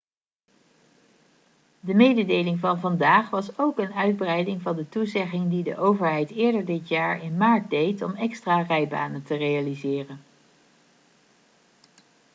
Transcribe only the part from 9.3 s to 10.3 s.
realiseren